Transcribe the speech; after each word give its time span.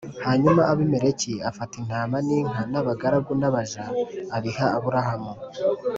Hanyuma 0.25 0.61
abimeleki 0.71 1.33
afata 1.49 1.73
intama 1.81 2.17
n 2.27 2.29
inka 2.37 2.61
n 2.71 2.73
abagaragu 2.81 3.31
n 3.41 3.43
abaja 3.49 3.83
abiha 4.35 4.67
aburahamu 4.77 5.33